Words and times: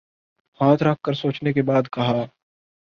ہاتھ 0.59 0.83
رکھ 0.83 1.01
کر 1.03 1.13
سوچنے 1.13 1.53
کے 1.53 1.61
بعد 1.61 1.83
کہا۔ 1.91 2.25